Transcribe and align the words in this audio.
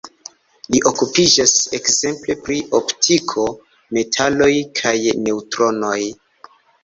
Li 0.75 0.79
okupiĝas 0.91 1.51
ekzemple 1.79 2.35
pri 2.47 2.57
optiko, 2.79 3.43
metaloj 3.97 4.49
kaj 4.81 4.95
neŭtronoj. 5.27 5.99